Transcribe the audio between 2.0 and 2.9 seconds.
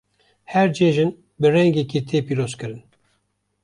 tê pîrozkirin.